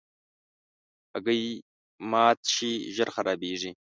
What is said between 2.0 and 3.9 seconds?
مات شي، ژر خرابیږي.